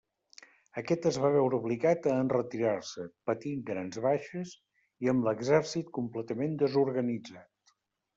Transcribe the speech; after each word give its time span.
Aquest 0.81 1.03
es 1.07 1.17
va 1.23 1.29
veure 1.33 1.57
obligat 1.57 2.07
a 2.13 2.15
enretirar-se, 2.21 3.05
patint 3.31 3.61
grans 3.67 3.99
baixes 4.07 4.55
i 5.05 5.11
amb 5.13 5.29
l'exèrcit 5.29 5.93
completament 5.99 6.57
desorganitzat. 6.63 7.75